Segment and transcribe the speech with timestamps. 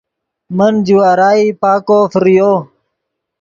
[0.57, 2.51] من جوارائی پاکو فریو